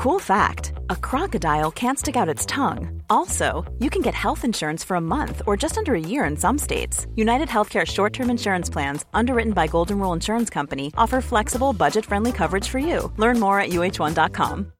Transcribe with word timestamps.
Cool 0.00 0.18
fact 0.18 0.72
a 0.88 0.96
crocodile 0.96 1.70
can't 1.70 1.98
stick 1.98 2.16
out 2.16 2.26
its 2.26 2.46
tongue. 2.46 3.02
Also, 3.10 3.70
you 3.80 3.90
can 3.90 4.00
get 4.00 4.14
health 4.14 4.46
insurance 4.46 4.82
for 4.82 4.94
a 4.94 5.00
month 5.00 5.42
or 5.46 5.58
just 5.58 5.76
under 5.76 5.94
a 5.94 6.00
year 6.00 6.24
in 6.24 6.38
some 6.38 6.56
states. 6.56 7.06
United 7.16 7.48
Healthcare 7.48 7.86
short 7.86 8.14
term 8.14 8.30
insurance 8.30 8.70
plans, 8.70 9.04
underwritten 9.12 9.52
by 9.52 9.66
Golden 9.66 9.98
Rule 9.98 10.14
Insurance 10.14 10.48
Company, 10.48 10.90
offer 10.96 11.20
flexible, 11.20 11.74
budget 11.74 12.06
friendly 12.06 12.32
coverage 12.32 12.66
for 12.66 12.78
you. 12.78 13.12
Learn 13.18 13.38
more 13.38 13.60
at 13.60 13.72
uh1.com. 13.72 14.72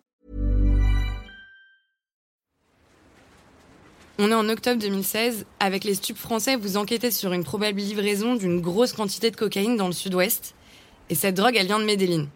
On 4.18 4.30
est 4.30 4.34
en 4.34 4.48
octobre 4.48 4.80
2016. 4.80 5.44
Avec 5.60 5.84
les 5.84 5.96
stupes 5.96 6.16
français, 6.16 6.56
vous 6.56 6.78
enquêtez 6.78 7.10
sur 7.10 7.34
une 7.34 7.44
probable 7.44 7.78
livraison 7.78 8.36
d'une 8.36 8.62
grosse 8.62 8.94
quantité 8.94 9.30
de 9.30 9.36
cocaïne 9.36 9.76
dans 9.76 9.86
le 9.86 9.92
sud-ouest. 9.92 10.54
Et 11.10 11.14
cette 11.14 11.34
drogue, 11.34 11.56
elle 11.56 11.66
vient 11.66 11.78
de 11.78 11.84
Medellin. 11.84 12.26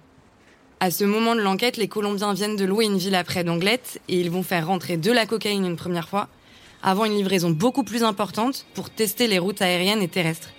À 0.84 0.90
ce 0.90 1.04
moment 1.04 1.34
de 1.34 1.40
l'enquête, 1.40 1.78
les 1.78 1.88
Colombiens 1.88 2.34
viennent 2.34 2.56
de 2.56 2.64
louer 2.66 2.84
une 2.84 2.98
ville 2.98 3.14
après 3.14 3.42
d'Anglette 3.42 4.02
et 4.06 4.20
ils 4.20 4.30
vont 4.30 4.42
faire 4.42 4.66
rentrer 4.66 4.98
de 4.98 5.10
la 5.10 5.24
cocaïne 5.24 5.64
une 5.64 5.76
première 5.76 6.10
fois, 6.10 6.28
avant 6.82 7.06
une 7.06 7.16
livraison 7.16 7.48
beaucoup 7.48 7.84
plus 7.84 8.02
importante 8.02 8.66
pour 8.74 8.90
tester 8.90 9.26
les 9.26 9.38
routes 9.38 9.62
aériennes 9.62 10.02
et 10.02 10.08
terrestres. 10.08 10.50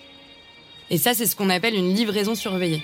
Et 0.90 0.98
ça, 0.98 1.14
c'est 1.14 1.26
ce 1.26 1.36
qu'on 1.36 1.48
appelle 1.48 1.76
une 1.76 1.94
livraison 1.94 2.34
surveillée. 2.34 2.82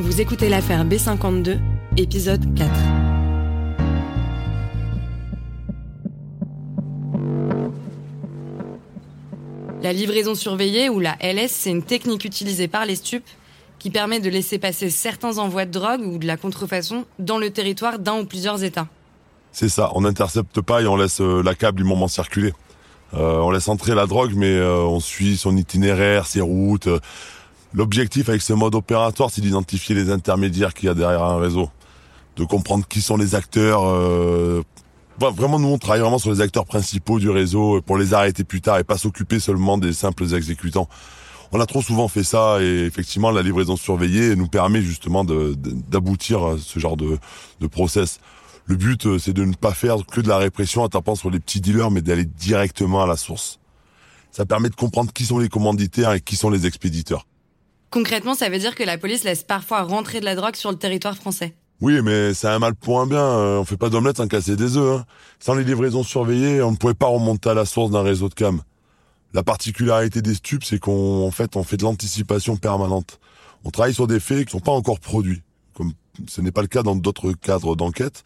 Vous 0.00 0.18
écoutez 0.22 0.48
l'affaire 0.48 0.86
B52, 0.86 1.58
épisode 1.98 2.54
4. 2.54 2.91
La 9.82 9.92
livraison 9.92 10.36
surveillée, 10.36 10.88
ou 10.88 11.00
la 11.00 11.16
LS, 11.20 11.50
c'est 11.50 11.70
une 11.70 11.82
technique 11.82 12.24
utilisée 12.24 12.68
par 12.68 12.86
les 12.86 12.94
stupes 12.94 13.26
qui 13.80 13.90
permet 13.90 14.20
de 14.20 14.30
laisser 14.30 14.60
passer 14.60 14.90
certains 14.90 15.38
envois 15.38 15.64
de 15.64 15.72
drogue 15.72 16.02
ou 16.06 16.18
de 16.18 16.26
la 16.26 16.36
contrefaçon 16.36 17.04
dans 17.18 17.36
le 17.36 17.50
territoire 17.50 17.98
d'un 17.98 18.20
ou 18.20 18.24
plusieurs 18.24 18.62
États. 18.62 18.86
C'est 19.50 19.68
ça, 19.68 19.90
on 19.96 20.02
n'intercepte 20.02 20.60
pas 20.60 20.82
et 20.82 20.86
on 20.86 20.94
laisse 20.94 21.20
euh, 21.20 21.42
la 21.42 21.56
câble 21.56 21.78
du 21.78 21.84
moment 21.84 22.06
circuler. 22.06 22.52
Euh, 23.14 23.38
on 23.38 23.50
laisse 23.50 23.66
entrer 23.66 23.96
la 23.96 24.06
drogue, 24.06 24.34
mais 24.36 24.54
euh, 24.54 24.76
on 24.76 25.00
suit 25.00 25.36
son 25.36 25.56
itinéraire, 25.56 26.26
ses 26.26 26.40
routes. 26.40 26.88
L'objectif 27.74 28.28
avec 28.28 28.40
ce 28.40 28.52
mode 28.52 28.76
opératoire, 28.76 29.30
c'est 29.32 29.40
d'identifier 29.40 29.96
les 29.96 30.10
intermédiaires 30.10 30.74
qu'il 30.74 30.86
y 30.86 30.90
a 30.90 30.94
derrière 30.94 31.24
un 31.24 31.40
réseau, 31.40 31.70
de 32.36 32.44
comprendre 32.44 32.86
qui 32.86 33.02
sont 33.02 33.16
les 33.16 33.34
acteurs. 33.34 33.82
Vraiment, 35.18 35.58
nous, 35.58 35.68
on 35.68 35.78
travaille 35.78 36.00
vraiment 36.00 36.18
sur 36.18 36.32
les 36.32 36.40
acteurs 36.40 36.64
principaux 36.64 37.18
du 37.18 37.30
réseau 37.30 37.80
pour 37.82 37.98
les 37.98 38.14
arrêter 38.14 38.44
plus 38.44 38.60
tard 38.60 38.78
et 38.78 38.84
pas 38.84 38.98
s'occuper 38.98 39.40
seulement 39.40 39.78
des 39.78 39.92
simples 39.92 40.34
exécutants. 40.34 40.88
On 41.52 41.60
a 41.60 41.66
trop 41.66 41.82
souvent 41.82 42.08
fait 42.08 42.24
ça 42.24 42.62
et 42.62 42.86
effectivement, 42.86 43.30
la 43.30 43.42
livraison 43.42 43.76
surveillée 43.76 44.34
nous 44.36 44.48
permet 44.48 44.80
justement 44.80 45.22
d'aboutir 45.22 46.44
à 46.44 46.56
ce 46.58 46.78
genre 46.78 46.96
de, 46.96 47.18
de 47.60 47.66
process. 47.66 48.20
Le 48.64 48.76
but, 48.76 49.18
c'est 49.18 49.34
de 49.34 49.44
ne 49.44 49.54
pas 49.54 49.74
faire 49.74 49.96
que 50.06 50.20
de 50.20 50.28
la 50.28 50.38
répression 50.38 50.82
en 50.82 50.88
tapant 50.88 51.14
sur 51.14 51.30
les 51.30 51.40
petits 51.40 51.60
dealers, 51.60 51.90
mais 51.90 52.00
d'aller 52.00 52.24
directement 52.24 53.02
à 53.02 53.06
la 53.06 53.16
source. 53.16 53.58
Ça 54.30 54.46
permet 54.46 54.70
de 54.70 54.74
comprendre 54.74 55.12
qui 55.12 55.26
sont 55.26 55.38
les 55.38 55.50
commanditaires 55.50 56.12
et 56.12 56.20
qui 56.20 56.36
sont 56.36 56.48
les 56.48 56.66
expéditeurs. 56.66 57.26
Concrètement, 57.90 58.34
ça 58.34 58.48
veut 58.48 58.58
dire 58.58 58.74
que 58.74 58.82
la 58.82 58.96
police 58.96 59.24
laisse 59.24 59.42
parfois 59.42 59.82
rentrer 59.82 60.20
de 60.20 60.24
la 60.24 60.34
drogue 60.34 60.56
sur 60.56 60.70
le 60.70 60.78
territoire 60.78 61.16
français. 61.16 61.54
Oui, 61.82 62.00
mais 62.00 62.32
c'est 62.32 62.46
un 62.46 62.60
mal 62.60 62.76
pour 62.76 63.00
un 63.00 63.08
bien. 63.08 63.18
Euh, 63.18 63.58
on 63.58 63.64
fait 63.64 63.76
pas 63.76 63.88
d'omelette 63.88 64.18
sans 64.18 64.28
casser 64.28 64.54
des 64.54 64.76
œufs. 64.76 65.00
Hein. 65.00 65.04
Sans 65.40 65.54
les 65.54 65.64
livraisons 65.64 66.04
surveillées, 66.04 66.62
on 66.62 66.70
ne 66.70 66.76
pouvait 66.76 66.94
pas 66.94 67.08
remonter 67.08 67.50
à 67.50 67.54
la 67.54 67.64
source 67.64 67.90
d'un 67.90 68.02
réseau 68.02 68.28
de 68.28 68.34
cam. 68.34 68.62
La 69.34 69.42
particularité 69.42 70.22
des 70.22 70.34
stupes, 70.34 70.62
c'est 70.62 70.78
qu'on 70.78 71.28
fait, 71.32 71.56
on 71.56 71.64
fait 71.64 71.76
de 71.76 71.82
l'anticipation 71.82 72.56
permanente. 72.56 73.18
On 73.64 73.70
travaille 73.70 73.94
sur 73.94 74.06
des 74.06 74.20
faits 74.20 74.46
qui 74.46 74.52
sont 74.52 74.60
pas 74.60 74.70
encore 74.70 75.00
produits, 75.00 75.42
comme 75.74 75.92
ce 76.28 76.40
n'est 76.40 76.52
pas 76.52 76.62
le 76.62 76.68
cas 76.68 76.84
dans 76.84 76.94
d'autres 76.94 77.32
cadres 77.32 77.74
d'enquête. 77.74 78.22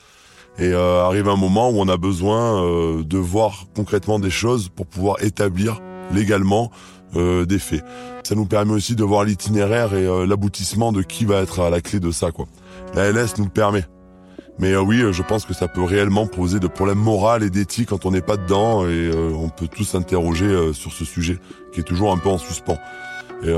Et 0.58 0.74
euh, 0.74 1.02
arrive 1.02 1.26
un 1.26 1.36
moment 1.36 1.70
où 1.70 1.80
on 1.80 1.88
a 1.88 1.96
besoin 1.96 2.62
euh, 2.62 3.04
de 3.04 3.16
voir 3.16 3.64
concrètement 3.74 4.18
des 4.18 4.30
choses 4.30 4.68
pour 4.68 4.86
pouvoir 4.86 5.22
établir 5.22 5.80
légalement 6.12 6.70
euh, 7.14 7.46
des 7.46 7.58
faits. 7.58 7.84
Ça 8.24 8.34
nous 8.34 8.46
permet 8.46 8.72
aussi 8.72 8.96
de 8.96 9.04
voir 9.04 9.24
l'itinéraire 9.24 9.94
et 9.94 10.04
euh, 10.04 10.26
l'aboutissement 10.26 10.92
de 10.92 11.02
qui 11.02 11.24
va 11.24 11.40
être 11.40 11.60
à 11.60 11.70
la 11.70 11.80
clé 11.80 12.00
de 12.00 12.10
ça. 12.10 12.32
quoi. 12.32 12.46
La 12.94 13.10
LS 13.10 13.38
nous 13.38 13.44
le 13.44 13.50
permet. 13.50 13.84
Mais 14.58 14.72
euh, 14.72 14.80
oui, 14.80 15.02
je 15.12 15.22
pense 15.22 15.44
que 15.44 15.54
ça 15.54 15.68
peut 15.68 15.82
réellement 15.82 16.26
poser 16.26 16.60
de 16.60 16.66
problèmes 16.66 16.98
moraux 16.98 17.38
et 17.38 17.50
d'éthique 17.50 17.90
quand 17.90 18.06
on 18.06 18.10
n'est 18.10 18.22
pas 18.22 18.36
dedans 18.36 18.86
et 18.86 19.10
on 19.14 19.48
peut 19.48 19.68
tous 19.68 19.84
s'interroger 19.84 20.72
sur 20.72 20.92
ce 20.92 21.04
sujet 21.04 21.38
qui 21.72 21.80
est 21.80 21.84
toujours 21.84 22.12
un 22.12 22.18
peu 22.18 22.30
en 22.30 22.38
suspens. 22.38 22.78
Et 23.42 23.52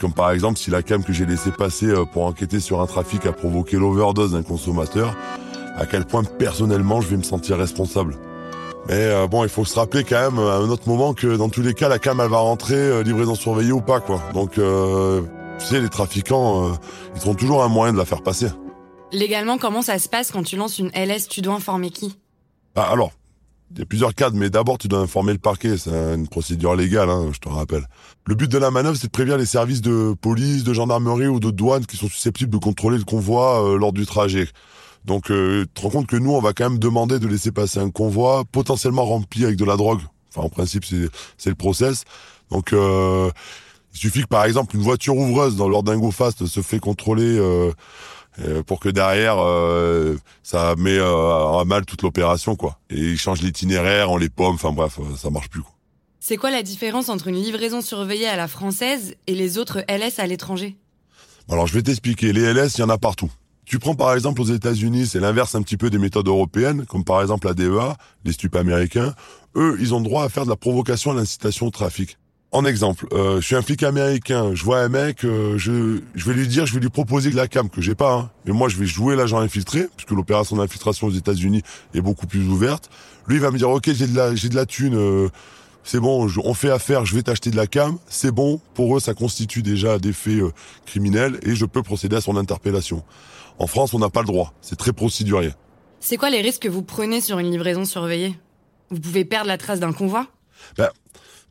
comme 0.00 0.12
par 0.12 0.30
exemple 0.30 0.60
si 0.60 0.70
la 0.70 0.82
cam 0.82 1.02
que 1.02 1.12
j'ai 1.12 1.26
laissé 1.26 1.50
passer 1.50 1.92
pour 2.12 2.24
enquêter 2.24 2.60
sur 2.60 2.80
un 2.80 2.86
trafic 2.86 3.26
a 3.26 3.32
provoqué 3.32 3.76
l'overdose 3.78 4.30
d'un 4.30 4.44
consommateur, 4.44 5.16
à 5.76 5.86
quel 5.86 6.04
point 6.04 6.22
personnellement 6.22 7.00
je 7.00 7.08
vais 7.08 7.16
me 7.16 7.24
sentir 7.24 7.58
responsable? 7.58 8.14
Mais 8.88 8.94
euh, 8.94 9.26
bon, 9.28 9.44
il 9.44 9.48
faut 9.48 9.64
se 9.64 9.78
rappeler 9.78 10.04
quand 10.04 10.20
même 10.20 10.38
à 10.38 10.56
un 10.56 10.68
autre 10.68 10.88
moment 10.88 11.14
que 11.14 11.36
dans 11.36 11.48
tous 11.48 11.62
les 11.62 11.74
cas, 11.74 11.88
la 11.88 11.98
cam 11.98 12.20
elle 12.20 12.28
va 12.28 12.38
rentrer, 12.38 12.74
euh, 12.74 13.02
livraison 13.02 13.34
surveillée 13.34 13.72
ou 13.72 13.80
pas 13.80 14.00
quoi. 14.00 14.20
Donc, 14.34 14.58
euh, 14.58 15.22
tu 15.58 15.66
sais, 15.66 15.80
les 15.80 15.88
trafiquants, 15.88 16.70
euh, 16.70 16.72
ils 17.14 17.20
trouveront 17.20 17.34
toujours 17.34 17.62
un 17.62 17.68
moyen 17.68 17.92
de 17.92 17.98
la 17.98 18.04
faire 18.04 18.22
passer. 18.22 18.48
Légalement, 19.12 19.58
comment 19.58 19.82
ça 19.82 19.98
se 19.98 20.08
passe 20.08 20.30
quand 20.30 20.42
tu 20.42 20.56
lances 20.56 20.78
une 20.78 20.90
LS 20.94 21.28
Tu 21.28 21.42
dois 21.42 21.54
informer 21.54 21.90
qui? 21.90 22.16
Bah, 22.74 22.88
Alors, 22.90 23.12
il 23.72 23.78
y 23.78 23.82
a 23.82 23.86
plusieurs 23.86 24.14
cadres, 24.14 24.36
mais 24.36 24.50
d'abord 24.50 24.78
tu 24.78 24.88
dois 24.88 25.00
informer 25.00 25.32
le 25.32 25.38
parquet. 25.38 25.76
C'est 25.76 25.90
une 25.90 26.28
procédure 26.28 26.74
légale, 26.74 27.10
hein, 27.10 27.30
je 27.32 27.38
te 27.38 27.48
rappelle. 27.48 27.86
Le 28.26 28.34
but 28.34 28.50
de 28.50 28.58
la 28.58 28.70
manœuvre, 28.70 28.96
c'est 28.96 29.06
de 29.06 29.12
prévenir 29.12 29.38
les 29.38 29.46
services 29.46 29.82
de 29.82 30.14
police, 30.20 30.64
de 30.64 30.72
gendarmerie 30.72 31.28
ou 31.28 31.40
de 31.40 31.50
douane 31.50 31.86
qui 31.86 31.96
sont 31.96 32.08
susceptibles 32.08 32.50
de 32.50 32.58
contrôler 32.58 32.98
le 32.98 33.04
convoi 33.04 33.76
lors 33.78 33.92
du 33.92 34.06
trajet. 34.06 34.48
Donc, 35.04 35.30
euh, 35.30 35.62
tu 35.62 35.68
te 35.68 35.80
rends 35.82 35.90
compte 35.90 36.06
que 36.06 36.16
nous, 36.16 36.32
on 36.32 36.40
va 36.40 36.52
quand 36.52 36.68
même 36.68 36.78
demander 36.78 37.18
de 37.18 37.26
laisser 37.26 37.50
passer 37.50 37.80
un 37.80 37.90
convoi 37.90 38.44
potentiellement 38.50 39.04
rempli 39.04 39.44
avec 39.44 39.56
de 39.56 39.64
la 39.64 39.76
drogue. 39.76 40.00
Enfin, 40.30 40.46
en 40.46 40.48
principe, 40.48 40.84
c'est 40.84 41.48
le 41.50 41.54
process. 41.54 42.04
Donc, 42.50 42.72
euh, 42.72 43.30
il 43.94 43.98
suffit 43.98 44.22
que, 44.22 44.28
par 44.28 44.44
exemple, 44.44 44.76
une 44.76 44.82
voiture 44.82 45.16
ouvreuse 45.16 45.56
dans 45.56 45.68
go 45.68 46.10
fast 46.10 46.46
se 46.46 46.60
fait 46.62 46.78
contrôler 46.78 47.38
euh, 47.38 47.72
euh, 48.40 48.62
pour 48.62 48.80
que 48.80 48.88
derrière, 48.88 49.36
euh, 49.38 50.16
ça 50.42 50.74
met 50.76 50.98
à 50.98 51.62
mal 51.66 51.84
toute 51.84 52.02
l'opération, 52.02 52.56
quoi. 52.56 52.78
Et 52.90 52.98
ils 52.98 53.18
changent 53.18 53.42
l'itinéraire, 53.42 54.10
on 54.10 54.16
les 54.16 54.30
pomme, 54.30 54.54
enfin 54.54 54.72
bref, 54.72 54.98
ça 55.16 55.30
marche 55.30 55.50
plus, 55.50 55.60
quoi. 55.60 55.72
C'est 56.20 56.36
quoi 56.36 56.52
la 56.52 56.62
différence 56.62 57.08
entre 57.08 57.26
une 57.26 57.34
livraison 57.34 57.80
surveillée 57.80 58.28
à 58.28 58.36
la 58.36 58.46
française 58.46 59.16
et 59.26 59.34
les 59.34 59.58
autres 59.58 59.84
LS 59.88 60.20
à 60.20 60.26
l'étranger? 60.28 60.76
Alors, 61.50 61.66
je 61.66 61.74
vais 61.74 61.82
t'expliquer. 61.82 62.32
Les 62.32 62.52
LS, 62.52 62.78
il 62.78 62.82
y 62.82 62.84
en 62.84 62.88
a 62.90 62.96
partout. 62.96 63.30
Tu 63.64 63.78
prends 63.78 63.94
par 63.94 64.14
exemple 64.14 64.40
aux 64.40 64.46
États-Unis, 64.46 65.06
c'est 65.06 65.20
l'inverse 65.20 65.54
un 65.54 65.62
petit 65.62 65.76
peu 65.76 65.90
des 65.90 65.98
méthodes 65.98 66.28
européennes, 66.28 66.84
comme 66.86 67.04
par 67.04 67.22
exemple 67.22 67.48
la 67.48 67.54
DEA, 67.54 67.96
les 68.24 68.32
stupes 68.32 68.54
américains. 68.54 69.14
Eux, 69.56 69.76
ils 69.80 69.94
ont 69.94 70.00
droit 70.00 70.24
à 70.24 70.28
faire 70.28 70.44
de 70.44 70.50
la 70.50 70.56
provocation 70.56 71.10
à 71.10 71.14
l'incitation 71.14 71.66
au 71.66 71.70
trafic. 71.70 72.18
En 72.54 72.66
exemple, 72.66 73.06
euh, 73.12 73.40
je 73.40 73.46
suis 73.46 73.56
un 73.56 73.62
flic 73.62 73.82
américain, 73.82 74.54
je 74.54 74.62
vois 74.62 74.80
un 74.80 74.90
mec, 74.90 75.24
euh, 75.24 75.56
je, 75.56 76.00
je 76.14 76.24
vais 76.26 76.34
lui 76.34 76.46
dire, 76.46 76.66
je 76.66 76.74
vais 76.74 76.80
lui 76.80 76.90
proposer 76.90 77.30
de 77.30 77.36
la 77.36 77.48
cam 77.48 77.70
que 77.70 77.80
j'ai 77.80 77.94
pas, 77.94 78.12
hein, 78.12 78.30
mais 78.44 78.52
moi 78.52 78.68
je 78.68 78.76
vais 78.76 78.84
jouer 78.84 79.16
l'agent 79.16 79.38
infiltré, 79.38 79.86
puisque 79.96 80.10
l'opération 80.10 80.56
d'infiltration 80.56 81.06
aux 81.06 81.12
États-Unis 81.12 81.62
est 81.94 82.02
beaucoup 82.02 82.26
plus 82.26 82.46
ouverte. 82.46 82.90
Lui 83.26 83.36
il 83.36 83.40
va 83.40 83.50
me 83.50 83.56
dire, 83.56 83.70
ok, 83.70 83.90
j'ai 83.94 84.06
de 84.06 84.14
la, 84.14 84.34
j'ai 84.34 84.50
de 84.50 84.54
la 84.54 84.66
thune, 84.66 84.94
euh, 84.94 85.30
c'est 85.82 85.98
bon, 85.98 86.28
on 86.44 86.54
fait 86.54 86.70
affaire, 86.70 87.06
je 87.06 87.14
vais 87.14 87.22
t'acheter 87.22 87.50
de 87.50 87.56
la 87.56 87.66
cam, 87.66 87.96
c'est 88.06 88.30
bon. 88.30 88.60
Pour 88.74 88.96
eux, 88.96 89.00
ça 89.00 89.14
constitue 89.14 89.62
déjà 89.62 89.98
des 89.98 90.12
faits 90.12 90.42
criminels 90.84 91.40
et 91.42 91.56
je 91.56 91.64
peux 91.64 91.82
procéder 91.82 92.16
à 92.16 92.20
son 92.20 92.36
interpellation. 92.36 93.02
En 93.58 93.66
France, 93.66 93.94
on 93.94 93.98
n'a 93.98 94.10
pas 94.10 94.20
le 94.20 94.26
droit. 94.26 94.52
C'est 94.60 94.76
très 94.76 94.92
procédurier. 94.92 95.52
C'est 96.00 96.16
quoi 96.18 96.30
les 96.30 96.40
risques 96.40 96.62
que 96.62 96.68
vous 96.68 96.82
prenez 96.82 97.20
sur 97.20 97.38
une 97.38 97.50
livraison 97.50 97.84
surveillée? 97.84 98.38
Vous 98.90 99.00
pouvez 99.00 99.24
perdre 99.24 99.48
la 99.48 99.58
trace 99.58 99.80
d'un 99.80 99.92
convoi? 99.92 100.26
Ben, 100.76 100.88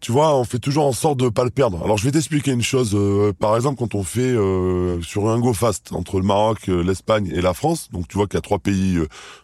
tu 0.01 0.11
vois, 0.11 0.35
on 0.35 0.43
fait 0.43 0.57
toujours 0.57 0.87
en 0.87 0.93
sorte 0.93 1.19
de 1.19 1.29
pas 1.29 1.43
le 1.43 1.51
perdre. 1.51 1.79
Alors 1.83 1.95
je 1.97 2.05
vais 2.05 2.11
t'expliquer 2.11 2.51
une 2.51 2.63
chose. 2.63 2.91
Euh, 2.95 3.33
par 3.39 3.55
exemple, 3.55 3.77
quand 3.77 3.93
on 3.93 4.03
fait 4.03 4.21
euh, 4.21 4.99
sur 5.03 5.29
un 5.29 5.39
go 5.39 5.53
fast 5.53 5.93
entre 5.93 6.19
le 6.19 6.25
Maroc, 6.25 6.69
euh, 6.69 6.83
l'Espagne 6.83 7.31
et 7.31 7.39
la 7.39 7.53
France, 7.53 7.89
donc 7.91 8.07
tu 8.07 8.17
vois 8.17 8.25
qu'il 8.25 8.35
y 8.35 8.39
a 8.39 8.41
trois 8.41 8.57
pays 8.59 8.99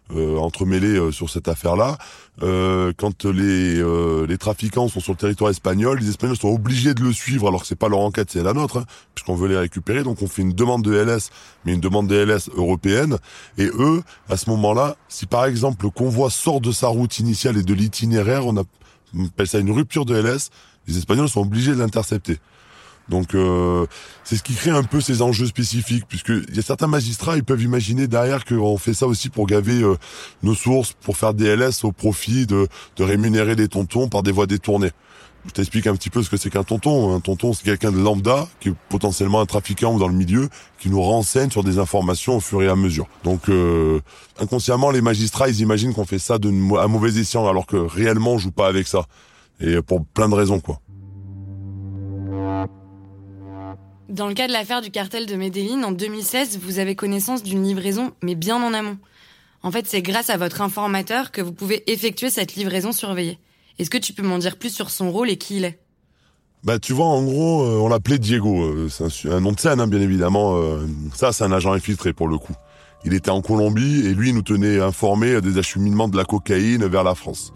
entremêlés 0.10 1.12
sur 1.12 1.30
cette 1.30 1.50
affaire-là. 1.50 1.98
quand 2.40 3.26
les 3.26 3.84
les 4.26 4.38
trafiquants 4.38 4.88
sont 4.88 5.02
sur 5.02 5.12
le 5.12 5.18
territoire 5.18 5.52
espagnol, 5.52 6.00
les 6.00 6.08
Espagnols 6.08 6.38
sont 6.38 6.48
obligés 6.48 6.94
de 6.94 7.04
le 7.04 7.12
suivre 7.12 7.50
alors 7.50 7.62
que 7.62 7.68
c'est 7.68 7.76
pas 7.76 7.90
leur 7.90 8.00
enquête, 8.00 8.30
c'est 8.32 8.42
la 8.42 8.54
nôtre, 8.54 8.78
hein, 8.78 8.86
puisqu'on 9.14 9.36
veut 9.36 9.50
les 9.50 9.58
récupérer. 9.58 10.04
Donc 10.04 10.22
on 10.22 10.28
fait 10.28 10.44
une 10.44 10.54
demande 10.54 10.82
de 10.82 10.94
LS, 10.94 11.30
mais 11.66 11.74
une 11.74 11.82
demande 11.82 12.08
de 12.08 12.16
LS 12.16 12.50
européenne. 12.56 13.18
Et 13.58 13.66
eux, 13.66 14.02
à 14.30 14.38
ce 14.38 14.50
moment-là, 14.50 14.96
si 15.10 15.26
par 15.26 15.44
exemple 15.44 15.84
le 15.84 15.90
convoi 15.90 16.30
sort 16.30 16.62
de 16.62 16.72
sa 16.72 16.88
route 16.88 17.20
initiale 17.20 17.58
et 17.58 17.64
de 17.64 17.74
l'itinéraire, 17.74 18.48
on 18.48 18.56
a 18.56 18.64
on 19.16 19.26
appelle 19.26 19.48
ça 19.48 19.60
une 19.60 19.72
rupture 19.72 20.06
de 20.06 20.16
LS, 20.16 20.50
les 20.88 20.98
Espagnols 20.98 21.30
sont 21.30 21.42
obligés 21.42 21.72
de 21.72 21.80
l'intercepter. 21.80 22.40
Donc 23.10 23.36
euh, 23.36 23.86
c'est 24.24 24.36
ce 24.36 24.44
qui 24.44 24.54
crée 24.54 24.72
un 24.72 24.84
peu 24.84 25.00
ces 25.00 25.22
enjeux 25.22 25.46
spécifiques, 25.46 26.06
puisque 26.08 26.30
il 26.30 26.56
y 26.56 26.60
a 26.60 26.62
certains 26.62 26.88
magistrats, 26.88 27.38
ils 27.38 27.44
peuvent 27.44 27.62
imaginer 27.62 28.08
derrière 28.08 28.44
qu'on 28.44 28.78
fait 28.78 28.94
ça 28.94 29.08
aussi 29.08 29.30
pour 29.30 29.48
gaver 29.48 29.82
euh, 29.82 29.96
nos 30.44 30.56
sources, 30.56 30.94
pour 31.02 31.18
faire 31.18 31.34
des 31.34 31.56
LS 31.56 31.84
au 31.84 31.92
profit 31.92 32.46
de, 32.46 32.68
de 32.98 33.04
rémunérer 33.04 33.56
des 33.56 33.70
tontons 33.70 34.10
par 34.10 34.24
des 34.24 34.32
voies 34.32 34.48
détournées. 34.48 34.92
Je 35.48 35.54
t'explique 35.54 35.88
un 35.88 35.96
petit 35.96 36.10
peu 36.10 36.22
ce 36.22 36.30
que 36.30 36.38
c'est 36.38 36.50
qu'un 36.50 36.64
tonton. 36.64 37.16
Un 37.16 37.20
tonton, 37.20 37.54
c'est 37.54 37.64
quelqu'un 37.64 37.92
de 37.92 37.98
lambda, 37.98 38.48
qui 38.60 38.70
est 38.70 38.74
potentiellement 38.90 39.40
un 39.40 39.46
trafiquant 39.46 39.96
ou 39.96 40.00
dans 40.00 40.08
le 40.08 40.14
milieu, 40.14 40.50
qui 40.78 40.90
nous 40.90 41.02
renseigne 41.02 41.50
sur 41.50 41.64
des 41.64 41.80
informations 41.80 42.38
au 42.38 42.40
fur 42.40 42.62
et 42.62 42.68
à 42.68 42.76
mesure. 42.76 43.08
Donc, 43.24 43.50
euh, 43.50 44.02
inconsciemment, 44.40 44.92
les 44.92 45.02
magistrats, 45.02 45.50
ils 45.50 45.62
imaginent 45.62 45.94
qu'on 45.94 46.06
fait 46.06 46.20
ça 46.20 46.38
de 46.38 46.50
à 46.78 46.88
mauvais 46.88 47.18
escient, 47.18 47.48
alors 47.48 47.66
que 47.66 47.78
réellement, 47.78 48.34
on 48.34 48.38
joue 48.38 48.52
pas 48.52 48.68
avec 48.68 48.88
ça. 48.88 49.06
Et 49.60 49.82
pour 49.82 50.06
plein 50.06 50.30
de 50.30 50.36
raisons, 50.36 50.60
quoi. 50.60 50.80
Dans 54.10 54.28
le 54.28 54.34
cas 54.34 54.48
de 54.48 54.54
l'affaire 54.54 54.82
du 54.82 54.90
cartel 54.90 55.26
de 55.26 55.36
Medellin, 55.36 55.84
en 55.84 55.92
2016, 55.92 56.60
vous 56.62 56.80
avez 56.80 56.96
connaissance 56.96 57.44
d'une 57.44 57.64
livraison, 57.64 58.14
mais 58.22 58.36
bien 58.36 58.56
en 58.56 58.74
amont. 58.74 58.98
En 59.64 59.72
fait, 59.72 59.86
c'est 59.88 60.02
grâce 60.02 60.30
à 60.30 60.38
votre 60.38 60.62
informateur 60.62 61.32
que 61.32 61.42
vous 61.42 61.52
pouvez 61.52 61.84
effectuer 61.92 62.30
cette 62.30 62.56
livraison 62.56 62.92
surveillée. 62.92 63.38
Est-ce 63.80 63.90
que 63.90 63.98
tu 63.98 64.14
peux 64.14 64.24
m'en 64.24 64.40
dire 64.40 64.58
plus 64.58 64.74
sur 64.74 64.90
son 64.90 65.12
rôle 65.12 65.30
et 65.30 65.38
qui 65.38 65.58
il 65.58 65.66
est? 65.66 65.80
Bah 66.64 66.80
tu 66.80 66.94
vois, 66.94 67.06
en 67.06 67.24
gros, 67.24 67.64
euh, 67.64 67.80
on 67.80 67.88
l'appelait 67.88 68.18
Diego. 68.18 68.64
Euh, 68.64 68.90
c'est 68.90 69.30
un, 69.30 69.40
nom 69.40 69.52
de 69.52 69.60
scène, 69.60 69.80
hein, 69.80 69.88
bien 69.88 70.02
évidemment. 70.02 70.58
Euh, 70.58 70.88
ça, 71.14 71.32
c'est 71.32 71.44
un 71.44 71.52
agent 71.52 71.72
infiltré 71.72 72.14
pour 72.14 72.28
le 72.28 72.38
coup. 72.38 72.54
Il 73.06 73.14
était 73.14 73.30
en 73.30 73.42
Colombie 73.42 74.06
et 74.08 74.14
lui 74.14 74.34
nous 74.34 74.42
tenait 74.42 74.80
informés 74.80 75.40
des 75.40 75.60
acheminements 75.60 76.08
de 76.08 76.18
la 76.18 76.26
cocaïne 76.26 76.86
vers 76.88 77.04
la 77.04 77.14
France. 77.14 77.54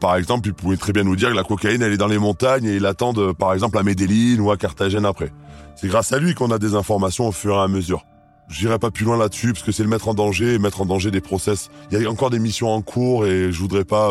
Par 0.00 0.14
exemple, 0.14 0.48
il 0.48 0.54
pouvait 0.54 0.76
très 0.76 0.92
bien 0.92 1.02
nous 1.02 1.16
dire 1.16 1.30
que 1.30 1.34
la 1.34 1.42
cocaïne, 1.42 1.82
elle 1.82 1.92
est 1.92 1.98
dans 1.98 2.06
les 2.06 2.18
montagnes 2.18 2.64
et 2.64 2.76
il 2.76 2.86
attend, 2.86 3.12
par 3.34 3.52
exemple, 3.52 3.76
à 3.76 3.82
Medellin 3.82 4.38
ou 4.38 4.52
à 4.52 4.56
Carthagène 4.56 5.04
après. 5.04 5.32
C'est 5.74 5.88
grâce 5.88 6.12
à 6.12 6.20
lui 6.20 6.34
qu'on 6.34 6.52
a 6.52 6.58
des 6.58 6.76
informations 6.76 7.26
au 7.26 7.32
fur 7.32 7.56
et 7.56 7.60
à 7.60 7.66
mesure. 7.66 8.06
J'irai 8.48 8.78
pas 8.78 8.92
plus 8.92 9.04
loin 9.04 9.18
là-dessus 9.18 9.52
parce 9.52 9.64
que 9.64 9.72
c'est 9.72 9.82
le 9.82 9.88
mettre 9.88 10.08
en 10.08 10.14
danger 10.14 10.54
et 10.54 10.58
mettre 10.58 10.80
en 10.80 10.86
danger 10.86 11.10
des 11.10 11.20
process. 11.20 11.68
Il 11.90 12.00
y 12.00 12.06
a 12.06 12.10
encore 12.10 12.30
des 12.30 12.38
missions 12.38 12.70
en 12.72 12.80
cours 12.80 13.26
et 13.26 13.52
je 13.52 13.58
voudrais 13.58 13.84
pas 13.84 14.10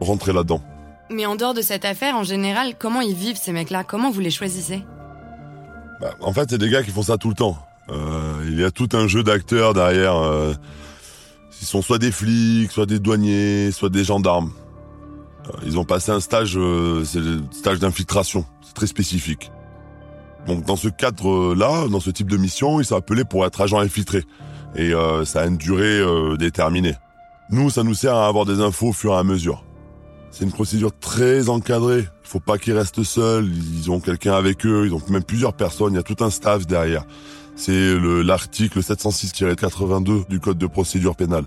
rentrer 0.00 0.32
là-dedans. 0.32 0.60
Mais 1.10 1.26
en 1.26 1.36
dehors 1.36 1.54
de 1.54 1.62
cette 1.62 1.84
affaire, 1.84 2.16
en 2.16 2.22
général, 2.22 2.74
comment 2.78 3.00
ils 3.00 3.14
vivent 3.14 3.38
ces 3.40 3.52
mecs-là? 3.52 3.84
Comment 3.84 4.10
vous 4.10 4.20
les 4.20 4.30
choisissez? 4.30 4.84
Bah, 6.00 6.14
En 6.20 6.32
fait, 6.32 6.50
c'est 6.50 6.58
des 6.58 6.68
gars 6.68 6.82
qui 6.82 6.90
font 6.90 7.02
ça 7.02 7.16
tout 7.16 7.28
le 7.28 7.34
temps. 7.34 7.56
Euh, 7.90 8.44
il 8.46 8.60
y 8.60 8.64
a 8.64 8.70
tout 8.70 8.88
un 8.92 9.08
jeu 9.08 9.22
d'acteurs 9.22 9.72
derrière. 9.72 10.16
Euh, 10.16 10.52
ils 11.60 11.66
sont 11.66 11.82
soit 11.82 11.98
des 11.98 12.12
flics, 12.12 12.70
soit 12.70 12.86
des 12.86 12.98
douaniers, 12.98 13.70
soit 13.72 13.88
des 13.88 14.04
gendarmes. 14.04 14.52
Euh, 15.46 15.52
ils 15.64 15.78
ont 15.78 15.84
passé 15.84 16.12
un 16.12 16.20
stage, 16.20 16.58
c'est 17.04 17.20
le 17.20 17.40
stage 17.50 17.78
d'infiltration. 17.78 18.44
C'est 18.62 18.74
très 18.74 18.86
spécifique. 18.86 19.50
Donc 20.46 20.64
dans 20.64 20.76
ce 20.76 20.88
cadre-là, 20.88 21.88
dans 21.88 22.00
ce 22.00 22.10
type 22.10 22.30
de 22.30 22.36
mission, 22.36 22.80
ils 22.80 22.84
sont 22.84 22.96
appelés 22.96 23.24
pour 23.24 23.44
être 23.44 23.60
agents 23.60 23.80
infiltrés. 23.80 24.24
Et 24.74 24.94
euh, 24.94 25.24
ça 25.24 25.42
a 25.42 25.46
une 25.46 25.56
durée 25.56 26.00
euh, 26.00 26.36
déterminée. 26.36 26.94
Nous, 27.50 27.70
ça 27.70 27.82
nous 27.82 27.94
sert 27.94 28.14
à 28.14 28.26
avoir 28.26 28.44
des 28.44 28.60
infos 28.60 28.88
au 28.88 28.92
fur 28.92 29.12
et 29.12 29.16
à 29.16 29.24
mesure. 29.24 29.64
C'est 30.30 30.44
une 30.44 30.52
procédure 30.52 30.92
très 30.98 31.48
encadrée. 31.48 32.00
Il 32.00 32.28
faut 32.28 32.40
pas 32.40 32.58
qu'ils 32.58 32.74
restent 32.74 33.02
seuls. 33.02 33.48
Ils 33.48 33.90
ont 33.90 34.00
quelqu'un 34.00 34.34
avec 34.34 34.64
eux. 34.66 34.86
Ils 34.86 34.94
ont 34.94 35.02
même 35.08 35.24
plusieurs 35.24 35.54
personnes. 35.54 35.94
Il 35.94 35.96
y 35.96 36.00
a 36.00 36.02
tout 36.02 36.22
un 36.22 36.30
staff 36.30 36.66
derrière. 36.66 37.04
C'est 37.56 37.98
l'article 37.98 38.80
706-82 38.80 40.28
du 40.28 40.38
Code 40.38 40.58
de 40.58 40.66
procédure 40.66 41.16
pénale. 41.16 41.44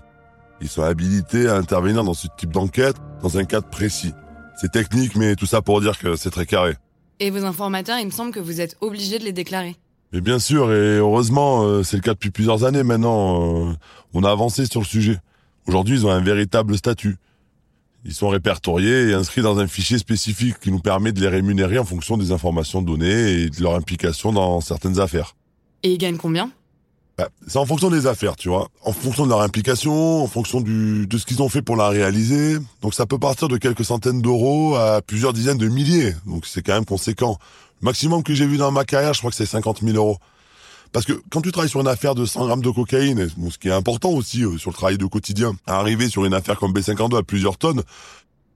Ils 0.60 0.68
sont 0.68 0.82
habilités 0.82 1.48
à 1.48 1.56
intervenir 1.56 2.04
dans 2.04 2.14
ce 2.14 2.28
type 2.36 2.52
d'enquête 2.52 2.96
dans 3.22 3.38
un 3.38 3.44
cadre 3.44 3.68
précis. 3.68 4.12
C'est 4.60 4.70
technique, 4.70 5.16
mais 5.16 5.34
tout 5.36 5.46
ça 5.46 5.62
pour 5.62 5.80
dire 5.80 5.98
que 5.98 6.14
c'est 6.16 6.30
très 6.30 6.46
carré. 6.46 6.76
Et 7.18 7.30
vos 7.30 7.44
informateurs, 7.44 7.98
il 7.98 8.06
me 8.06 8.10
semble 8.10 8.30
que 8.30 8.40
vous 8.40 8.60
êtes 8.60 8.76
obligé 8.80 9.18
de 9.18 9.24
les 9.24 9.32
déclarer. 9.32 9.76
Et 10.12 10.20
bien 10.20 10.38
sûr, 10.38 10.72
et 10.72 10.98
heureusement, 10.98 11.62
euh, 11.64 11.82
c'est 11.82 11.96
le 11.96 12.02
cas 12.02 12.12
depuis 12.12 12.30
plusieurs 12.30 12.64
années 12.64 12.82
maintenant. 12.82 13.70
Euh, 13.70 13.72
on 14.12 14.24
a 14.24 14.30
avancé 14.30 14.66
sur 14.66 14.80
le 14.80 14.86
sujet. 14.86 15.18
Aujourd'hui, 15.66 15.96
ils 15.96 16.06
ont 16.06 16.10
un 16.10 16.20
véritable 16.20 16.76
statut. 16.76 17.16
Ils 18.04 18.14
sont 18.14 18.28
répertoriés 18.28 19.10
et 19.10 19.14
inscrits 19.14 19.42
dans 19.42 19.58
un 19.58 19.68
fichier 19.68 19.98
spécifique 19.98 20.58
qui 20.60 20.72
nous 20.72 20.80
permet 20.80 21.12
de 21.12 21.20
les 21.20 21.28
rémunérer 21.28 21.78
en 21.78 21.84
fonction 21.84 22.16
des 22.16 22.32
informations 22.32 22.82
données 22.82 23.30
et 23.32 23.48
de 23.48 23.62
leur 23.62 23.76
implication 23.76 24.32
dans 24.32 24.60
certaines 24.60 24.98
affaires. 24.98 25.36
Et 25.84 25.92
ils 25.92 25.98
gagnent 25.98 26.16
combien? 26.16 26.50
Bah, 27.16 27.28
c'est 27.46 27.58
en 27.58 27.66
fonction 27.66 27.90
des 27.90 28.06
affaires, 28.06 28.36
tu 28.36 28.48
vois. 28.48 28.68
En 28.82 28.92
fonction 28.92 29.24
de 29.24 29.28
leur 29.28 29.42
implication, 29.42 30.22
en 30.24 30.26
fonction 30.26 30.60
du, 30.60 31.06
de 31.06 31.18
ce 31.18 31.26
qu'ils 31.26 31.42
ont 31.42 31.48
fait 31.48 31.62
pour 31.62 31.76
la 31.76 31.88
réaliser. 31.88 32.56
Donc 32.80 32.94
ça 32.94 33.06
peut 33.06 33.18
partir 33.18 33.48
de 33.48 33.56
quelques 33.56 33.84
centaines 33.84 34.20
d'euros 34.20 34.74
à 34.74 35.00
plusieurs 35.02 35.32
dizaines 35.32 35.58
de 35.58 35.68
milliers. 35.68 36.14
Donc 36.26 36.46
c'est 36.46 36.62
quand 36.62 36.74
même 36.74 36.84
conséquent. 36.84 37.38
Le 37.82 37.84
maximum 37.84 38.22
que 38.22 38.34
j'ai 38.34 38.46
vu 38.46 38.56
dans 38.56 38.72
ma 38.72 38.84
carrière, 38.84 39.12
je 39.12 39.18
crois 39.20 39.30
que 39.30 39.36
c'est 39.36 39.46
50 39.46 39.82
000 39.82 39.96
euros. 39.96 40.18
Parce 40.92 41.06
que 41.06 41.14
quand 41.30 41.40
tu 41.40 41.50
travailles 41.52 41.70
sur 41.70 41.80
une 41.80 41.88
affaire 41.88 42.14
de 42.14 42.26
100 42.26 42.46
grammes 42.46 42.62
de 42.62 42.70
cocaïne, 42.70 43.28
ce 43.50 43.58
qui 43.58 43.68
est 43.68 43.72
important 43.72 44.10
aussi 44.10 44.44
euh, 44.44 44.58
sur 44.58 44.70
le 44.70 44.74
travail 44.74 44.98
de 44.98 45.06
quotidien, 45.06 45.54
à 45.66 45.78
arriver 45.78 46.08
sur 46.08 46.24
une 46.26 46.34
affaire 46.34 46.58
comme 46.58 46.72
B52 46.72 47.18
à 47.18 47.22
plusieurs 47.22 47.56
tonnes, 47.56 47.82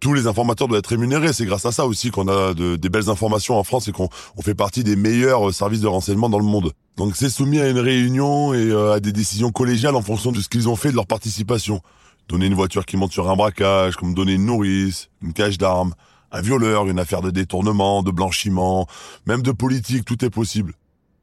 tous 0.00 0.12
les 0.12 0.27
informateurs 0.27 0.69
doivent 0.69 0.81
être 0.81 0.88
rémunérés. 0.88 1.33
C'est 1.33 1.47
grâce 1.47 1.65
à 1.65 1.73
ça 1.73 1.87
aussi 1.87 2.11
qu'on 2.11 2.29
a 2.29 2.53
de, 2.53 2.77
des 2.77 2.88
belles 2.91 3.09
informations 3.09 3.59
en 3.59 3.65
France 3.65 3.88
et 3.88 3.93
qu'on 3.93 4.11
fait 4.43 4.55
partie 4.55 4.85
des 4.85 4.97
meilleurs 4.97 5.49
euh, 5.49 5.53
services 5.53 5.81
de 5.81 5.87
renseignement 5.87 6.29
dans 6.29 6.38
le 6.38 6.44
monde. 6.44 6.73
Donc 6.99 7.17
c'est 7.17 7.31
soumis 7.31 7.59
à 7.59 7.71
une 7.71 7.79
réunion 7.79 8.53
et 8.53 8.59
euh, 8.59 8.93
à 8.93 9.00
des 9.00 9.12
décisions 9.12 9.50
collégiales 9.50 9.97
en 9.97 10.03
fonction 10.03 10.31
de 10.31 10.41
ce 10.43 10.50
qu'ils 10.50 10.69
ont 10.69 10.77
fait 10.77 10.91
de 10.91 10.97
leur 10.97 11.06
participation. 11.06 11.81
Donner 12.29 12.47
une 12.47 12.55
voiture 12.55 12.85
qui 12.85 12.99
monte 12.99 13.12
sur 13.12 13.31
un 13.31 13.37
braquage, 13.37 13.97
comme 13.97 14.12
donner 14.12 14.35
une 14.35 14.44
nourrice, 14.44 15.09
une 15.23 15.33
cache 15.33 15.56
d'armes, 15.56 15.94
un 16.33 16.43
violeur, 16.43 16.87
une 16.87 16.99
affaire 16.99 17.23
de 17.23 17.31
détournement, 17.31 18.03
de 18.03 18.11
blanchiment, 18.11 18.87
même 19.27 19.41
de 19.41 19.53
politique, 19.53 20.05
tout 20.05 20.23
est 20.23 20.31
possible. 20.31 20.75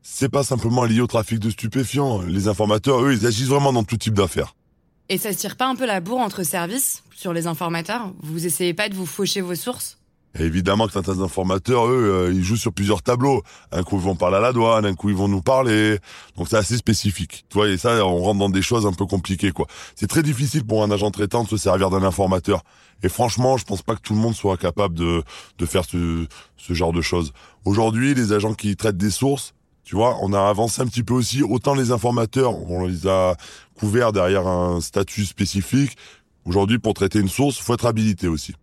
C'est 0.05 0.27
pas 0.27 0.43
simplement 0.43 0.83
lié 0.83 0.99
au 0.99 1.07
trafic 1.07 1.39
de 1.39 1.49
stupéfiants. 1.49 2.21
Les 2.23 2.49
informateurs, 2.49 3.01
eux, 3.01 3.13
ils 3.13 3.25
agissent 3.25 3.47
vraiment 3.47 3.71
dans 3.71 3.85
tout 3.85 3.95
type 3.95 4.13
d'affaires. 4.13 4.53
Et 5.07 5.17
ça 5.17 5.31
se 5.31 5.37
tire 5.37 5.55
pas 5.55 5.69
un 5.69 5.75
peu 5.75 5.85
la 5.85 6.01
bourre 6.01 6.19
entre 6.19 6.43
services 6.43 7.03
sur 7.15 7.31
les 7.31 7.47
informateurs? 7.47 8.11
Vous 8.21 8.45
essayez 8.45 8.73
pas 8.73 8.89
de 8.89 8.95
vous 8.95 9.05
faucher 9.05 9.39
vos 9.39 9.55
sources? 9.55 9.97
Évidemment 10.37 10.87
que 10.87 10.93
certains 10.93 11.21
informateurs, 11.21 11.87
eux, 11.87 12.27
euh, 12.27 12.33
ils 12.33 12.43
jouent 12.43 12.57
sur 12.57 12.73
plusieurs 12.73 13.01
tableaux. 13.01 13.43
Un 13.71 13.83
coup, 13.83 13.95
ils 13.95 14.01
vont 14.01 14.17
parler 14.17 14.35
à 14.37 14.39
la 14.41 14.51
douane, 14.51 14.85
un 14.85 14.93
coup, 14.93 15.09
ils 15.09 15.15
vont 15.15 15.29
nous 15.29 15.41
parler. 15.41 15.99
Donc, 16.35 16.49
c'est 16.49 16.57
assez 16.57 16.75
spécifique. 16.75 17.45
Tu 17.47 17.53
vois, 17.53 17.69
et 17.69 17.77
ça, 17.77 18.05
on 18.05 18.17
rentre 18.17 18.39
dans 18.39 18.49
des 18.49 18.61
choses 18.61 18.85
un 18.85 18.91
peu 18.91 19.05
compliquées, 19.05 19.51
quoi. 19.51 19.67
C'est 19.95 20.07
très 20.07 20.23
difficile 20.23 20.65
pour 20.65 20.83
un 20.83 20.91
agent 20.91 21.11
traitant 21.11 21.45
de 21.45 21.49
se 21.49 21.55
servir 21.55 21.89
d'un 21.89 22.03
informateur. 22.03 22.63
Et 23.03 23.09
franchement, 23.09 23.55
je 23.55 23.63
pense 23.63 23.83
pas 23.83 23.95
que 23.95 24.01
tout 24.01 24.15
le 24.15 24.19
monde 24.19 24.35
soit 24.35 24.57
capable 24.57 24.95
de, 24.95 25.23
de 25.59 25.65
faire 25.65 25.85
ce, 25.85 26.27
ce 26.57 26.73
genre 26.73 26.91
de 26.91 27.01
choses. 27.01 27.31
Aujourd'hui, 27.63 28.13
les 28.15 28.33
agents 28.33 28.53
qui 28.53 28.75
traitent 28.75 28.97
des 28.97 29.11
sources, 29.11 29.53
tu 29.83 29.95
vois, 29.95 30.17
on 30.21 30.31
a 30.33 30.41
avancé 30.41 30.81
un 30.81 30.85
petit 30.85 31.03
peu 31.03 31.13
aussi. 31.13 31.43
Autant 31.43 31.75
les 31.75 31.91
informateurs, 31.91 32.57
on 32.69 32.85
les 32.85 33.05
a 33.07 33.35
couverts 33.75 34.13
derrière 34.13 34.47
un 34.47 34.79
statut 34.79 35.25
spécifique. 35.25 35.97
Aujourd'hui, 36.45 36.79
pour 36.79 36.93
traiter 36.93 37.19
une 37.19 37.27
source, 37.27 37.57
faut 37.57 37.73
être 37.73 37.85
habilité 37.85 38.27
aussi. 38.27 38.53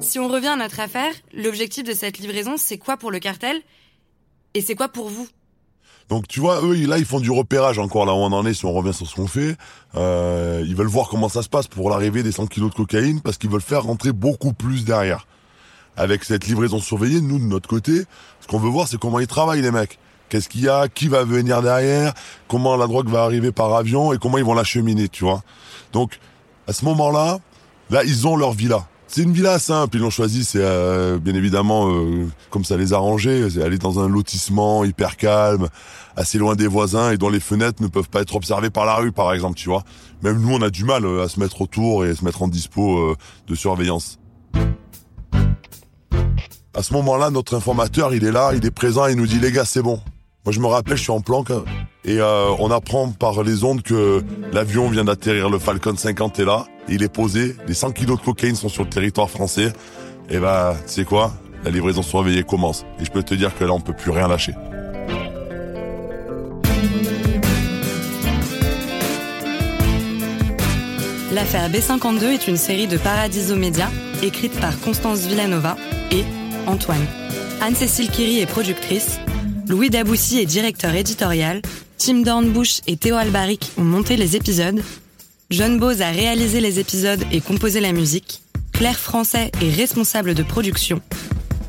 Si 0.00 0.18
on 0.18 0.26
revient 0.26 0.48
à 0.48 0.56
notre 0.56 0.80
affaire, 0.80 1.12
l'objectif 1.32 1.84
de 1.84 1.92
cette 1.92 2.18
livraison, 2.18 2.56
c'est 2.56 2.78
quoi 2.78 2.96
pour 2.96 3.12
le 3.12 3.20
cartel? 3.20 3.60
Et 4.54 4.60
c'est 4.60 4.74
quoi 4.74 4.88
pour 4.88 5.08
vous? 5.08 5.28
Donc 6.08 6.26
tu 6.26 6.40
vois, 6.40 6.60
eux, 6.64 6.74
là, 6.86 6.98
ils 6.98 7.04
font 7.04 7.20
du 7.20 7.30
repérage 7.30 7.78
encore 7.78 8.04
là 8.04 8.12
où 8.12 8.16
on 8.16 8.32
en 8.32 8.44
est, 8.44 8.54
si 8.54 8.66
on 8.66 8.72
revient 8.72 8.92
sur 8.92 9.06
ce 9.06 9.14
qu'on 9.14 9.28
fait. 9.28 9.56
Euh, 9.94 10.64
ils 10.66 10.74
veulent 10.74 10.88
voir 10.88 11.08
comment 11.08 11.28
ça 11.28 11.42
se 11.42 11.48
passe 11.48 11.68
pour 11.68 11.88
l'arrivée 11.88 12.24
des 12.24 12.32
100 12.32 12.48
kilos 12.48 12.70
de 12.70 12.74
cocaïne, 12.74 13.20
parce 13.20 13.38
qu'ils 13.38 13.50
veulent 13.50 13.60
faire 13.60 13.84
rentrer 13.84 14.10
beaucoup 14.10 14.52
plus 14.52 14.84
derrière 14.84 15.26
avec 15.96 16.24
cette 16.24 16.46
livraison 16.46 16.78
surveillée, 16.78 17.20
nous 17.20 17.38
de 17.38 17.44
notre 17.44 17.68
côté, 17.68 18.04
ce 18.40 18.46
qu'on 18.46 18.58
veut 18.58 18.70
voir, 18.70 18.88
c'est 18.88 18.98
comment 18.98 19.18
ils 19.18 19.26
travaillent 19.26 19.62
les 19.62 19.70
mecs. 19.70 19.98
Qu'est-ce 20.28 20.48
qu'il 20.48 20.62
y 20.62 20.68
a, 20.68 20.88
qui 20.88 21.08
va 21.08 21.24
venir 21.24 21.60
derrière, 21.60 22.14
comment 22.48 22.76
la 22.76 22.86
drogue 22.86 23.08
va 23.08 23.22
arriver 23.22 23.52
par 23.52 23.74
avion 23.74 24.12
et 24.12 24.18
comment 24.18 24.38
ils 24.38 24.44
vont 24.44 24.54
l'acheminer, 24.54 25.08
tu 25.08 25.24
vois. 25.24 25.42
Donc, 25.92 26.18
à 26.66 26.72
ce 26.72 26.86
moment-là, 26.86 27.38
là, 27.90 28.02
ils 28.04 28.26
ont 28.26 28.36
leur 28.36 28.52
villa. 28.52 28.86
C'est 29.08 29.24
une 29.24 29.34
villa 29.34 29.58
simple, 29.58 29.98
ils 29.98 30.00
l'ont 30.00 30.08
choisi, 30.08 30.42
c'est 30.42 30.62
euh, 30.62 31.18
bien 31.18 31.34
évidemment 31.34 31.90
euh, 31.90 32.26
comme 32.48 32.64
ça 32.64 32.78
les 32.78 32.94
arrangeait, 32.94 33.50
c'est 33.50 33.62
aller 33.62 33.76
dans 33.76 34.00
un 34.00 34.08
lotissement 34.08 34.84
hyper 34.84 35.18
calme, 35.18 35.68
assez 36.16 36.38
loin 36.38 36.56
des 36.56 36.66
voisins 36.66 37.10
et 37.10 37.18
dont 37.18 37.28
les 37.28 37.38
fenêtres 37.38 37.82
ne 37.82 37.88
peuvent 37.88 38.08
pas 38.08 38.22
être 38.22 38.34
observées 38.34 38.70
par 38.70 38.86
la 38.86 38.94
rue 38.94 39.12
par 39.12 39.34
exemple, 39.34 39.56
tu 39.56 39.68
vois. 39.68 39.82
Même 40.22 40.40
nous 40.40 40.54
on 40.54 40.62
a 40.62 40.70
du 40.70 40.84
mal 40.84 41.04
euh, 41.04 41.22
à 41.22 41.28
se 41.28 41.38
mettre 41.38 41.60
autour 41.60 42.06
et 42.06 42.08
à 42.08 42.14
se 42.14 42.24
mettre 42.24 42.40
en 42.40 42.48
dispo 42.48 43.14
de 43.46 43.54
surveillance. 43.54 44.18
À 46.74 46.82
ce 46.82 46.94
moment-là, 46.94 47.28
notre 47.28 47.54
informateur, 47.54 48.14
il 48.14 48.24
est 48.24 48.32
là, 48.32 48.52
il 48.54 48.64
est 48.64 48.70
présent, 48.70 49.06
il 49.06 49.16
nous 49.16 49.26
dit 49.26 49.38
les 49.38 49.52
gars, 49.52 49.66
c'est 49.66 49.82
bon. 49.82 50.00
Moi, 50.46 50.52
je 50.52 50.58
me 50.58 50.66
rappelle, 50.66 50.96
je 50.96 51.02
suis 51.02 51.12
en 51.12 51.20
planque 51.20 51.50
hein, 51.50 51.64
et 52.04 52.18
euh, 52.18 52.48
on 52.58 52.70
apprend 52.70 53.10
par 53.10 53.42
les 53.42 53.62
ondes 53.62 53.82
que 53.82 54.24
l'avion 54.54 54.88
vient 54.88 55.04
d'atterrir, 55.04 55.50
le 55.50 55.58
Falcon 55.58 55.94
50 55.94 56.38
est 56.38 56.46
là, 56.46 56.64
il 56.88 57.02
est 57.02 57.12
posé, 57.12 57.56
les 57.68 57.74
100 57.74 57.92
kilos 57.92 58.18
de 58.18 58.24
cocaïne 58.24 58.56
sont 58.56 58.70
sur 58.70 58.84
le 58.84 58.88
territoire 58.88 59.28
français. 59.28 59.70
Et 60.30 60.38
bah, 60.38 60.74
tu 60.86 60.94
sais 60.94 61.04
quoi? 61.04 61.34
La 61.62 61.70
livraison 61.70 62.00
surveillée 62.00 62.42
commence. 62.42 62.86
Et 62.98 63.04
je 63.04 63.10
peux 63.10 63.22
te 63.22 63.34
dire 63.34 63.54
que 63.54 63.64
là, 63.64 63.72
on 63.74 63.80
peut 63.80 63.92
plus 63.92 64.10
rien 64.10 64.26
lâcher. 64.26 64.54
L'affaire 71.32 71.68
B52 71.70 72.24
est 72.24 72.48
une 72.48 72.56
série 72.56 72.86
de 72.86 72.96
Paradiso 72.96 73.56
Média 73.56 73.90
écrite 74.22 74.58
par 74.58 74.78
Constance 74.80 75.26
Villanova 75.26 75.76
et 76.10 76.24
Antoine. 76.66 77.06
Anne-Cécile 77.60 78.10
Kiri 78.10 78.40
est 78.40 78.46
productrice, 78.46 79.18
Louis 79.68 79.90
Daboussi 79.90 80.38
est 80.38 80.46
directeur 80.46 80.94
éditorial, 80.94 81.62
Tim 81.98 82.22
Dornbush 82.22 82.80
et 82.86 82.96
Théo 82.96 83.16
Albaric 83.16 83.70
ont 83.78 83.84
monté 83.84 84.16
les 84.16 84.36
épisodes, 84.36 84.82
John 85.50 85.78
Bose 85.78 86.02
a 86.02 86.10
réalisé 86.10 86.60
les 86.60 86.80
épisodes 86.80 87.22
et 87.30 87.40
composé 87.40 87.80
la 87.80 87.92
musique, 87.92 88.42
Claire 88.72 88.98
Français 88.98 89.52
est 89.62 89.74
responsable 89.74 90.34
de 90.34 90.42
production, 90.42 91.00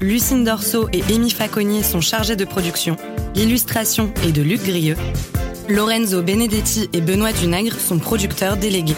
Lucine 0.01 0.43
Dorso 0.43 0.89
et 0.91 1.03
Amy 1.13 1.29
Faconnier 1.29 1.83
sont 1.83 2.01
chargés 2.01 2.35
de 2.35 2.45
production, 2.45 2.97
l'illustration 3.35 4.12
est 4.25 4.31
de 4.31 4.41
Luc 4.41 4.63
Grieux, 4.63 4.97
Lorenzo 5.69 6.21
Benedetti 6.21 6.89
et 6.91 7.01
Benoît 7.01 7.31
Dunagre 7.31 7.79
sont 7.79 8.00
producteurs 8.00 8.57
délégués. 8.57 8.97